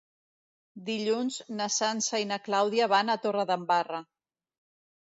[0.87, 4.03] Dilluns na Sança i na Clàudia van a Torredembarra.